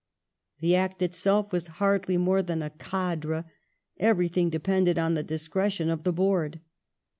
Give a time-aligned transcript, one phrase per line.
[0.61, 3.43] The Act itself was hardly more than a cadre;
[3.99, 6.59] everything depended on the discretion of the Board.